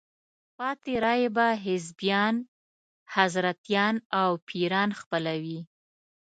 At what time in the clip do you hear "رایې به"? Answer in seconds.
1.03-1.47